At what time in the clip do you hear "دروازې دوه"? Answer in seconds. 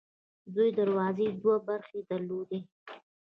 0.77-1.57